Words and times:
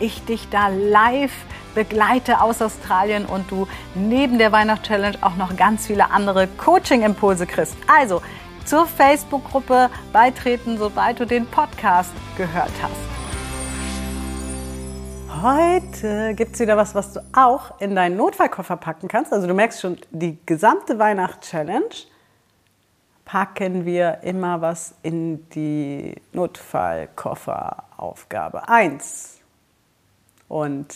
ich 0.00 0.24
dich 0.24 0.48
da 0.48 0.68
live 0.68 1.32
begleite 1.74 2.40
aus 2.40 2.62
Australien 2.62 3.26
und 3.26 3.50
du 3.50 3.68
neben 3.94 4.38
der 4.38 4.52
Weihnachtschallenge 4.52 5.18
auch 5.20 5.36
noch 5.36 5.54
ganz 5.56 5.86
viele 5.86 6.10
andere 6.10 6.48
Coaching-Impulse 6.48 7.46
kriegst. 7.46 7.76
Also 7.86 8.22
zur 8.64 8.86
Facebook-Gruppe 8.86 9.90
beitreten, 10.12 10.78
sobald 10.78 11.20
du 11.20 11.26
den 11.26 11.46
Podcast 11.46 12.12
gehört 12.36 12.72
hast. 12.82 13.08
Heute 15.42 16.34
gibt 16.34 16.54
es 16.54 16.60
wieder 16.60 16.76
was, 16.76 16.96
was 16.96 17.12
du 17.12 17.20
auch 17.32 17.80
in 17.80 17.94
deinen 17.94 18.16
Notfallkoffer 18.16 18.76
packen 18.76 19.06
kannst. 19.06 19.32
Also 19.32 19.46
du 19.46 19.54
merkst 19.54 19.80
schon, 19.80 19.96
die 20.10 20.36
gesamte 20.44 20.98
Weihnachtschallenge 20.98 21.84
packen 23.24 23.84
wir 23.84 24.18
immer 24.22 24.60
was 24.60 24.96
in 25.02 25.48
die 25.50 26.16
Notfallkofferaufgabe 26.32 28.68
1. 28.68 29.37
Und 30.48 30.94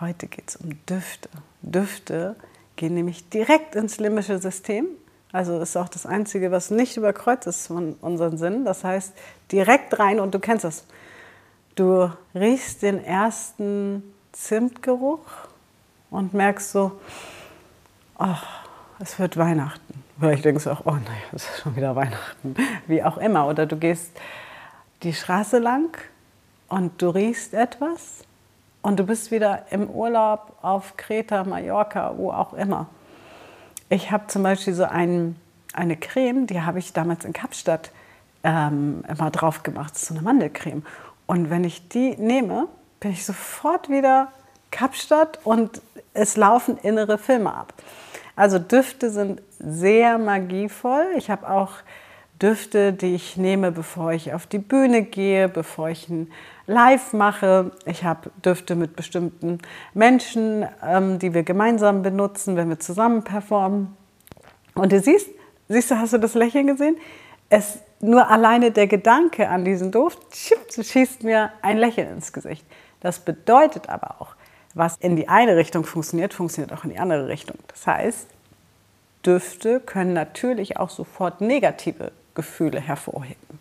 heute 0.00 0.26
geht 0.26 0.48
es 0.48 0.56
um 0.56 0.70
Düfte. 0.86 1.28
Düfte 1.62 2.36
gehen 2.76 2.94
nämlich 2.94 3.28
direkt 3.28 3.74
ins 3.74 3.98
limbische 3.98 4.38
System. 4.38 4.86
Also 5.32 5.60
ist 5.60 5.76
auch 5.76 5.88
das 5.88 6.06
Einzige, 6.06 6.52
was 6.52 6.70
nicht 6.70 6.96
überkreuzt 6.96 7.46
ist 7.46 7.66
von 7.66 7.94
unseren 8.00 8.38
Sinnen. 8.38 8.64
Das 8.64 8.84
heißt, 8.84 9.12
direkt 9.50 9.98
rein 9.98 10.20
und 10.20 10.34
du 10.34 10.38
kennst 10.38 10.64
das. 10.64 10.84
Du 11.74 12.08
riechst 12.34 12.82
den 12.82 13.04
ersten 13.04 14.02
Zimtgeruch 14.30 15.26
und 16.10 16.34
merkst 16.34 16.70
so, 16.70 16.92
ach, 18.16 18.64
es 19.00 19.18
wird 19.18 19.36
Weihnachten. 19.36 20.04
Vielleicht 20.20 20.44
denkst 20.44 20.64
du 20.64 20.70
auch, 20.70 20.82
oh 20.84 20.92
nein, 20.92 21.22
es 21.32 21.48
ist 21.48 21.62
schon 21.62 21.74
wieder 21.74 21.96
Weihnachten. 21.96 22.54
Wie 22.86 23.02
auch 23.02 23.18
immer. 23.18 23.48
Oder 23.48 23.66
du 23.66 23.76
gehst 23.76 24.12
die 25.02 25.12
Straße 25.12 25.58
lang 25.58 25.98
und 26.74 27.00
du 27.00 27.10
riechst 27.10 27.54
etwas 27.54 28.24
und 28.82 28.98
du 28.98 29.04
bist 29.04 29.30
wieder 29.30 29.66
im 29.70 29.88
Urlaub 29.88 30.56
auf 30.60 30.96
Kreta, 30.96 31.44
Mallorca, 31.44 32.14
wo 32.16 32.32
auch 32.32 32.52
immer. 32.52 32.88
Ich 33.90 34.10
habe 34.10 34.26
zum 34.26 34.42
Beispiel 34.42 34.74
so 34.74 34.82
ein, 34.82 35.36
eine 35.72 35.96
Creme, 35.96 36.48
die 36.48 36.62
habe 36.62 36.80
ich 36.80 36.92
damals 36.92 37.24
in 37.24 37.32
Kapstadt 37.32 37.92
ähm, 38.42 39.04
immer 39.06 39.30
drauf 39.30 39.62
gemacht, 39.62 39.96
so 39.96 40.14
eine 40.14 40.24
Mandelcreme. 40.24 40.82
Und 41.26 41.48
wenn 41.48 41.62
ich 41.62 41.88
die 41.90 42.16
nehme, 42.16 42.66
bin 42.98 43.12
ich 43.12 43.24
sofort 43.24 43.88
wieder 43.88 44.32
Kapstadt 44.72 45.38
und 45.44 45.80
es 46.12 46.36
laufen 46.36 46.76
innere 46.78 47.18
Filme 47.18 47.54
ab. 47.54 47.72
Also 48.34 48.58
Düfte 48.58 49.10
sind 49.10 49.42
sehr 49.60 50.18
magievoll. 50.18 51.06
Ich 51.16 51.30
habe 51.30 51.48
auch 51.48 51.70
Düfte, 52.44 52.92
die 52.92 53.14
ich 53.14 53.38
nehme, 53.38 53.72
bevor 53.72 54.12
ich 54.12 54.34
auf 54.34 54.46
die 54.46 54.58
Bühne 54.58 55.00
gehe, 55.00 55.48
bevor 55.48 55.88
ich 55.88 56.10
ein 56.10 56.30
Live 56.66 57.14
mache. 57.14 57.70
Ich 57.86 58.04
habe 58.04 58.30
Düfte 58.44 58.74
mit 58.74 58.96
bestimmten 58.96 59.60
Menschen, 59.94 60.68
ähm, 60.86 61.18
die 61.18 61.32
wir 61.32 61.42
gemeinsam 61.42 62.02
benutzen, 62.02 62.56
wenn 62.56 62.68
wir 62.68 62.78
zusammen 62.78 63.24
performen. 63.24 63.96
Und 64.74 64.92
du 64.92 65.00
siehst, 65.00 65.30
siehst 65.68 65.90
du, 65.90 65.98
hast 65.98 66.12
du 66.12 66.18
das 66.18 66.34
Lächeln 66.34 66.66
gesehen? 66.66 66.98
Es 67.48 67.78
nur 68.00 68.28
alleine 68.30 68.72
der 68.72 68.88
Gedanke 68.88 69.48
an 69.48 69.64
diesen 69.64 69.90
Duft 69.90 70.20
schießt 70.34 71.22
mir 71.22 71.50
ein 71.62 71.78
Lächeln 71.78 72.10
ins 72.10 72.34
Gesicht. 72.34 72.66
Das 73.00 73.20
bedeutet 73.20 73.88
aber 73.88 74.20
auch, 74.20 74.34
was 74.74 74.98
in 74.98 75.16
die 75.16 75.30
eine 75.30 75.56
Richtung 75.56 75.84
funktioniert, 75.84 76.34
funktioniert 76.34 76.78
auch 76.78 76.84
in 76.84 76.90
die 76.90 76.98
andere 76.98 77.26
Richtung. 77.26 77.56
Das 77.68 77.86
heißt, 77.86 78.26
Düfte 79.24 79.80
können 79.80 80.12
natürlich 80.12 80.76
auch 80.76 80.90
sofort 80.90 81.40
negative 81.40 82.12
Gefühle 82.34 82.80
hervorheben. 82.80 83.58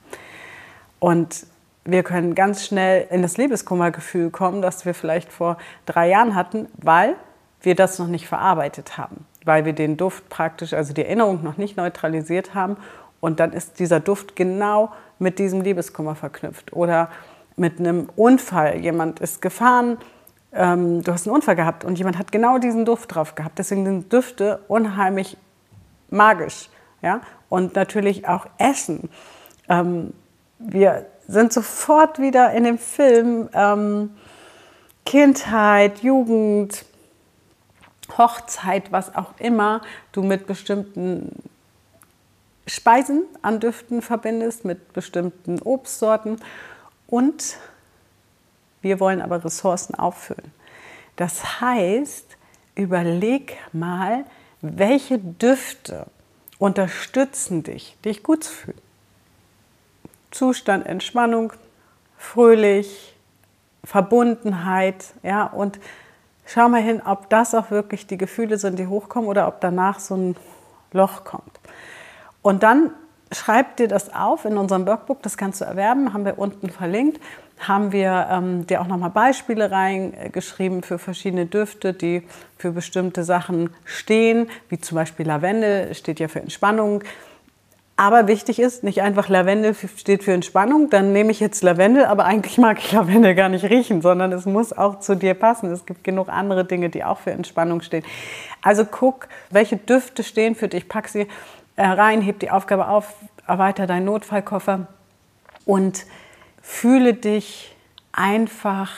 Und 1.00 1.46
wir 1.86 2.04
können 2.04 2.34
ganz 2.34 2.66
schnell 2.66 3.08
in 3.12 3.22
das 3.22 3.38
Liebeskummergefühl 3.38 4.30
kommen, 4.30 4.62
das 4.62 4.86
wir 4.86 4.94
vielleicht 4.94 5.32
vor 5.32 5.58
drei 5.86 6.10
Jahren 6.10 6.36
hatten, 6.36 6.68
weil 6.78 7.16
wir 7.62 7.76
das 7.76 8.00
noch 8.00 8.08
nicht 8.08 8.28
verarbeitet 8.28 8.98
haben, 8.98 9.26
weil 9.44 9.66
wir 9.66 9.74
den 9.74 9.98
Duft 9.98 10.30
praktisch, 10.30 10.74
also 10.74 10.94
die 10.94 11.04
Erinnerung 11.04 11.44
noch 11.44 11.58
nicht 11.58 11.78
neutralisiert 11.78 12.56
haben. 12.56 12.78
Und 13.20 13.40
dann 13.40 13.54
ist 13.54 13.80
dieser 13.80 14.00
Duft 14.00 14.36
genau 14.36 14.92
mit 15.20 15.40
diesem 15.40 15.62
Liebeskummer 15.62 16.16
verknüpft. 16.16 16.74
Oder 16.74 17.10
mit 17.56 17.80
einem 17.80 18.10
Unfall. 18.16 18.78
Jemand 18.78 19.20
ist 19.20 19.42
gefahren, 19.42 19.98
ähm, 20.54 21.04
du 21.04 21.12
hast 21.12 21.28
einen 21.28 21.36
Unfall 21.36 21.56
gehabt 21.56 21.84
und 21.84 21.98
jemand 21.98 22.18
hat 22.18 22.32
genau 22.32 22.58
diesen 22.58 22.86
Duft 22.86 23.16
drauf 23.16 23.36
gehabt. 23.36 23.60
Deswegen 23.60 23.86
sind 23.86 24.12
Düfte 24.12 24.60
unheimlich 24.68 25.38
magisch. 26.10 26.70
Ja? 27.02 27.22
Und 27.54 27.76
natürlich 27.76 28.28
auch 28.28 28.48
Essen. 28.58 29.12
Ähm, 29.70 30.16
wir 30.58 31.06
sind 31.28 31.54
sofort 31.54 32.18
wieder 32.18 32.52
in 32.52 32.64
dem 32.64 32.80
Film 32.80 33.48
ähm, 33.54 34.10
Kindheit, 35.06 36.00
Jugend, 36.00 36.84
Hochzeit, 38.18 38.92
was 38.92 39.16
auch 39.16 39.36
immer 39.38 39.82
du 40.14 40.24
mit 40.24 40.48
bestimmten 40.48 41.44
Speisen 42.66 43.22
an 43.44 43.60
Düften 43.60 44.02
verbindest, 44.02 44.66
mit 44.66 44.92
bestimmten 44.94 45.62
Obstsorten. 45.62 46.38
Und 47.06 47.58
wir 48.82 49.00
wollen 49.00 49.22
aber 49.22 49.46
Ressourcen 49.46 49.94
auffüllen. 49.94 50.52
Das 51.18 51.62
heißt, 51.62 52.36
überleg 52.74 53.58
mal, 53.74 54.26
welche 54.62 55.20
Düfte 55.20 56.08
unterstützen 56.64 57.62
dich, 57.64 57.98
dich 58.06 58.24
gut 58.24 58.46
zu 58.46 58.54
fühlen. 58.54 58.82
Zustand 60.32 60.86
Entspannung, 60.86 61.52
fröhlich, 62.18 63.14
Verbundenheit, 63.84 65.14
ja, 65.24 65.44
und 65.44 65.78
schau 66.46 66.70
mal 66.70 66.82
hin, 66.82 67.02
ob 67.06 67.30
das 67.30 67.54
auch 67.54 67.70
wirklich 67.70 68.08
die 68.08 68.18
Gefühle 68.18 68.58
sind, 68.58 68.80
die 68.80 68.88
hochkommen 68.88 69.30
oder 69.30 69.50
ob 69.50 69.60
danach 69.60 70.00
so 70.00 70.16
ein 70.16 70.36
Loch 70.94 71.26
kommt. 71.26 71.60
Und 72.42 72.64
dann 72.64 72.92
schreib 73.34 73.78
dir 73.78 73.88
das 73.88 74.14
auf 74.14 74.46
in 74.46 74.58
unserem 74.58 74.86
Workbook, 74.86 75.22
das 75.22 75.38
kannst 75.38 75.62
du 75.62 75.66
erwerben, 75.66 76.14
haben 76.14 76.26
wir 76.26 76.38
unten 76.38 76.70
verlinkt. 76.70 77.20
Haben 77.60 77.92
wir 77.92 78.28
ähm, 78.32 78.68
dir 78.68 78.82
auch 78.82 78.88
nochmal 78.88 79.12
Beispiele 79.12 79.72
reingeschrieben 79.72 80.82
für 80.84 80.98
verschiedene 80.98 81.46
Düfte, 81.46 81.94
die 81.94 82.24
für 82.58 82.72
bestimmte 82.72 83.24
Sachen 83.24 83.70
stehen, 83.86 84.50
wie 84.70 84.80
zum 84.80 84.96
Beispiel 84.96 85.28
Lavendel 85.28 85.94
steht 85.94 86.20
ja 86.20 86.28
für 86.28 86.42
Entspannung. 86.42 87.04
Aber 87.96 88.28
wichtig 88.28 88.60
ist, 88.60 88.84
nicht 88.84 89.04
einfach 89.04 89.30
Lavendel 89.30 89.76
steht 89.76 90.24
für 90.24 90.34
Entspannung, 90.34 90.90
dann 90.90 91.14
nehme 91.14 91.30
ich 91.30 91.40
jetzt 91.40 91.62
Lavendel, 91.62 92.06
aber 92.06 92.26
eigentlich 92.26 92.58
mag 92.58 92.80
ich 92.80 92.92
Lavendel 92.92 93.36
gar 93.36 93.50
nicht 93.50 93.66
riechen, 93.66 94.02
sondern 94.02 94.32
es 94.32 94.46
muss 94.46 94.74
auch 94.74 95.00
zu 95.00 95.16
dir 95.16 95.36
passen. 95.36 95.72
Es 95.72 95.86
gibt 95.86 96.04
genug 96.04 96.28
andere 96.28 96.66
Dinge, 96.66 96.90
die 96.90 97.04
auch 97.04 97.20
für 97.20 97.32
Entspannung 97.32 97.82
stehen. 97.82 98.04
Also 98.64 98.84
guck, 98.84 99.28
welche 99.52 99.78
Düfte 99.78 100.24
stehen 100.24 100.56
für 100.56 100.68
dich, 100.68 100.90
pack 100.90 101.08
sie 101.08 101.28
rein, 101.78 102.22
heb 102.22 102.40
die 102.40 102.52
Aufgabe 102.52 102.88
auf, 102.88 103.16
erweiter 103.48 103.88
deinen 103.88 104.06
Notfallkoffer 104.06 104.88
und 105.66 106.06
fühle 106.62 107.14
dich 107.14 107.76
einfach 108.12 108.92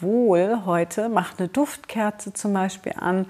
wohl 0.00 0.62
heute. 0.66 1.08
Mach 1.08 1.38
eine 1.38 1.48
Duftkerze 1.48 2.32
zum 2.32 2.52
Beispiel 2.52 2.94
an, 2.98 3.26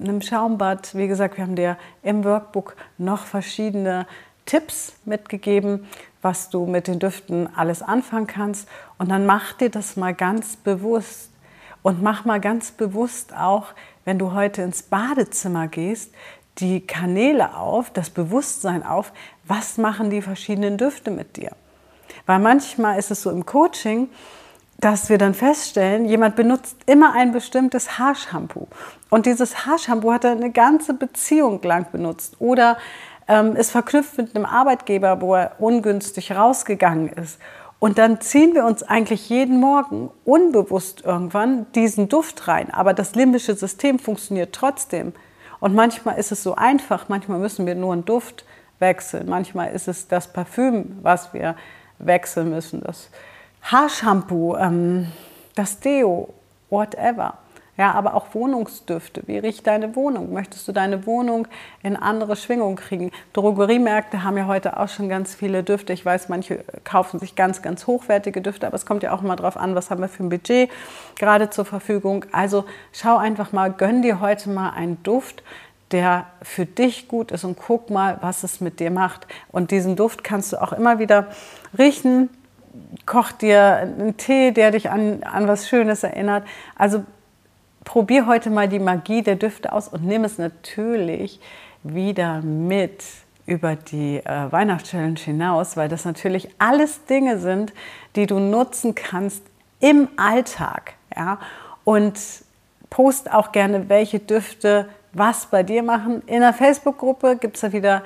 einem 0.00 0.22
Schaumbad. 0.22 0.94
Wie 0.94 1.08
gesagt, 1.08 1.36
wir 1.36 1.44
haben 1.44 1.56
dir 1.56 1.76
im 2.02 2.24
Workbook 2.24 2.76
noch 2.98 3.26
verschiedene 3.26 4.06
Tipps 4.44 4.94
mitgegeben, 5.04 5.86
was 6.22 6.50
du 6.50 6.66
mit 6.66 6.88
den 6.88 6.98
Düften 6.98 7.48
alles 7.56 7.82
anfangen 7.82 8.26
kannst. 8.26 8.68
Und 8.98 9.10
dann 9.10 9.26
mach 9.26 9.52
dir 9.54 9.70
das 9.70 9.96
mal 9.96 10.14
ganz 10.14 10.56
bewusst. 10.56 11.30
Und 11.82 12.02
mach 12.02 12.24
mal 12.24 12.40
ganz 12.40 12.72
bewusst 12.72 13.32
auch, 13.36 13.66
wenn 14.04 14.18
du 14.18 14.32
heute 14.32 14.62
ins 14.62 14.82
Badezimmer 14.82 15.68
gehst, 15.68 16.12
die 16.58 16.86
Kanäle 16.86 17.56
auf, 17.56 17.90
das 17.90 18.10
Bewusstsein 18.10 18.84
auf, 18.84 19.12
was 19.46 19.78
machen 19.78 20.10
die 20.10 20.22
verschiedenen 20.22 20.78
Düfte 20.78 21.10
mit 21.10 21.36
dir. 21.36 21.52
Weil 22.24 22.38
manchmal 22.38 22.98
ist 22.98 23.10
es 23.10 23.22
so 23.22 23.30
im 23.30 23.46
Coaching, 23.46 24.08
dass 24.78 25.08
wir 25.08 25.18
dann 25.18 25.34
feststellen, 25.34 26.06
jemand 26.06 26.36
benutzt 26.36 26.76
immer 26.86 27.14
ein 27.14 27.32
bestimmtes 27.32 27.98
Haarshampoo. 27.98 28.68
Und 29.08 29.26
dieses 29.26 29.64
Haarshampoo 29.66 30.12
hat 30.12 30.24
er 30.24 30.32
eine 30.32 30.50
ganze 30.50 30.92
Beziehung 30.94 31.62
lang 31.62 31.90
benutzt. 31.90 32.36
Oder 32.40 32.76
ähm, 33.28 33.56
ist 33.56 33.70
verknüpft 33.70 34.18
mit 34.18 34.36
einem 34.36 34.44
Arbeitgeber, 34.44 35.20
wo 35.20 35.34
er 35.34 35.52
ungünstig 35.58 36.32
rausgegangen 36.32 37.08
ist. 37.08 37.38
Und 37.78 37.98
dann 37.98 38.20
ziehen 38.20 38.54
wir 38.54 38.64
uns 38.64 38.82
eigentlich 38.82 39.28
jeden 39.28 39.60
Morgen 39.60 40.10
unbewusst 40.24 41.02
irgendwann 41.04 41.70
diesen 41.72 42.08
Duft 42.08 42.48
rein. 42.48 42.70
Aber 42.70 42.94
das 42.94 43.14
limbische 43.14 43.54
System 43.54 43.98
funktioniert 43.98 44.54
trotzdem. 44.54 45.12
Und 45.60 45.74
manchmal 45.74 46.18
ist 46.18 46.32
es 46.32 46.42
so 46.42 46.54
einfach, 46.54 47.08
manchmal 47.08 47.38
müssen 47.38 47.66
wir 47.66 47.74
nur 47.74 47.92
einen 47.92 48.04
Duft 48.04 48.44
wechseln. 48.78 49.28
Manchmal 49.28 49.72
ist 49.72 49.88
es 49.88 50.08
das 50.08 50.32
Parfüm, 50.32 50.98
was 51.02 51.32
wir 51.32 51.56
wechseln 51.98 52.50
müssen. 52.50 52.82
Das 52.82 53.08
Haarshampoo, 53.62 54.56
ähm, 54.56 55.12
das 55.54 55.80
Deo, 55.80 56.34
whatever. 56.70 57.38
Ja, 57.78 57.92
aber 57.92 58.14
auch 58.14 58.34
Wohnungsdüfte. 58.34 59.22
Wie 59.26 59.36
riecht 59.36 59.66
deine 59.66 59.94
Wohnung? 59.96 60.32
Möchtest 60.32 60.66
du 60.66 60.72
deine 60.72 61.04
Wohnung 61.04 61.46
in 61.82 61.94
andere 61.94 62.34
Schwingungen 62.34 62.76
kriegen? 62.76 63.10
Drogeriemärkte 63.34 64.24
haben 64.24 64.38
ja 64.38 64.46
heute 64.46 64.78
auch 64.78 64.88
schon 64.88 65.10
ganz 65.10 65.34
viele 65.34 65.62
Düfte. 65.62 65.92
Ich 65.92 66.04
weiß, 66.04 66.30
manche 66.30 66.64
kaufen 66.84 67.20
sich 67.20 67.34
ganz, 67.36 67.60
ganz 67.60 67.86
hochwertige 67.86 68.40
Düfte, 68.40 68.66
aber 68.66 68.76
es 68.76 68.86
kommt 68.86 69.02
ja 69.02 69.12
auch 69.12 69.20
mal 69.20 69.36
drauf 69.36 69.58
an, 69.58 69.74
was 69.74 69.90
haben 69.90 70.00
wir 70.00 70.08
für 70.08 70.24
ein 70.24 70.30
Budget 70.30 70.70
gerade 71.18 71.50
zur 71.50 71.66
Verfügung. 71.66 72.24
Also 72.32 72.64
schau 72.92 73.18
einfach 73.18 73.52
mal, 73.52 73.70
gönn 73.70 74.00
dir 74.00 74.20
heute 74.20 74.48
mal 74.48 74.70
einen 74.70 75.02
Duft, 75.02 75.42
der 75.90 76.26
für 76.42 76.64
dich 76.64 77.08
gut 77.08 77.30
ist 77.30 77.44
und 77.44 77.58
guck 77.58 77.90
mal, 77.90 78.16
was 78.22 78.42
es 78.42 78.62
mit 78.62 78.80
dir 78.80 78.90
macht. 78.90 79.26
Und 79.52 79.70
diesen 79.70 79.96
Duft 79.96 80.24
kannst 80.24 80.54
du 80.54 80.62
auch 80.62 80.72
immer 80.72 80.98
wieder 80.98 81.26
riechen. 81.76 82.30
Koch 83.04 83.32
dir 83.32 83.76
einen 83.76 84.16
Tee, 84.16 84.50
der 84.50 84.70
dich 84.70 84.90
an, 84.90 85.22
an 85.22 85.46
was 85.46 85.68
Schönes 85.68 86.02
erinnert. 86.02 86.44
Also 86.74 87.04
probier 87.96 88.26
heute 88.26 88.50
mal 88.50 88.68
die 88.68 88.78
Magie 88.78 89.22
der 89.22 89.36
Düfte 89.36 89.72
aus 89.72 89.88
und 89.88 90.04
nimm 90.04 90.24
es 90.24 90.36
natürlich 90.36 91.40
wieder 91.82 92.42
mit 92.42 93.02
über 93.46 93.74
die 93.74 94.18
äh, 94.18 94.52
Weihnachtschallenge 94.52 95.18
hinaus, 95.18 95.78
weil 95.78 95.88
das 95.88 96.04
natürlich 96.04 96.50
alles 96.58 97.06
Dinge 97.06 97.38
sind, 97.38 97.72
die 98.14 98.26
du 98.26 98.38
nutzen 98.38 98.94
kannst 98.94 99.42
im 99.80 100.08
Alltag. 100.18 100.92
Ja? 101.16 101.38
Und 101.84 102.20
post 102.90 103.32
auch 103.32 103.50
gerne, 103.50 103.88
welche 103.88 104.18
Düfte 104.18 104.90
was 105.14 105.46
bei 105.46 105.62
dir 105.62 105.82
machen. 105.82 106.20
In 106.26 106.40
der 106.40 106.52
Facebook-Gruppe 106.52 107.38
gibt 107.38 107.56
es 107.56 107.62
ja 107.62 107.72
wieder 107.72 108.02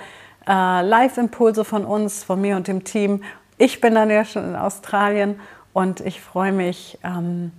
äh, 0.47 0.83
Live-Impulse 0.83 1.65
von 1.65 1.85
uns, 1.85 2.23
von 2.23 2.41
mir 2.41 2.55
und 2.55 2.69
dem 2.69 2.85
Team. 2.85 3.25
Ich 3.59 3.81
bin 3.81 3.97
dann 3.97 4.09
ja 4.09 4.25
schon 4.25 4.51
in 4.51 4.55
Australien 4.55 5.41
und 5.73 5.99
ich 5.99 6.21
freue 6.21 6.53
mich, 6.53 6.97
ähm, 7.03 7.51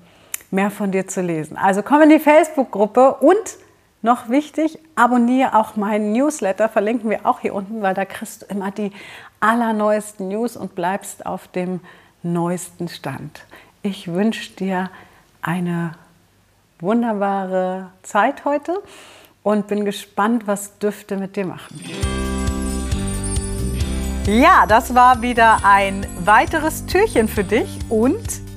mehr 0.51 0.69
von 0.69 0.91
dir 0.91 1.07
zu 1.07 1.21
lesen. 1.21 1.57
Also 1.57 1.81
komm 1.81 2.01
in 2.03 2.09
die 2.09 2.19
Facebook-Gruppe 2.19 3.15
und 3.15 3.57
noch 4.03 4.29
wichtig, 4.29 4.79
abonniere 4.95 5.55
auch 5.55 5.75
meinen 5.75 6.11
Newsletter, 6.11 6.69
verlinken 6.69 7.09
wir 7.09 7.25
auch 7.25 7.39
hier 7.39 7.53
unten, 7.53 7.81
weil 7.81 7.93
da 7.93 8.05
kriegst 8.05 8.41
du 8.41 8.45
immer 8.47 8.71
die 8.71 8.91
allerneuesten 9.39 10.27
News 10.27 10.57
und 10.57 10.75
bleibst 10.75 11.25
auf 11.25 11.47
dem 11.47 11.79
neuesten 12.23 12.87
Stand. 12.87 13.45
Ich 13.83 14.11
wünsche 14.11 14.51
dir 14.53 14.89
eine 15.41 15.93
wunderbare 16.79 17.91
Zeit 18.03 18.45
heute 18.45 18.81
und 19.43 19.67
bin 19.67 19.85
gespannt, 19.85 20.47
was 20.47 20.77
Düfte 20.79 21.17
mit 21.17 21.35
dir 21.35 21.45
machen. 21.45 21.79
Ja, 24.27 24.65
das 24.67 24.93
war 24.93 25.21
wieder 25.21 25.59
ein 25.63 26.05
weiteres 26.19 26.85
Türchen 26.85 27.27
für 27.27 27.43
dich 27.43 27.79
und 27.89 28.50